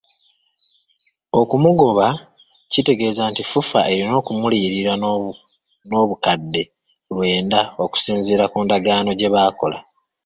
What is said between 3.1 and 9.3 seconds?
nti FUFA erina okumuliyirira n'obukadde lwenda okusinziira ku ndagaano gye